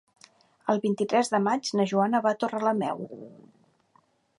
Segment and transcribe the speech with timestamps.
[0.73, 3.09] El vint-i-tres de maig na Joana va a Torrelameu.